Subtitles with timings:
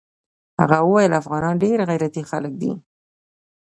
[0.61, 2.71] هغه ويل افغانان ډېر غيرتي خلق دي.